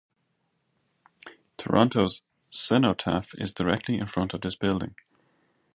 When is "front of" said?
4.07-4.41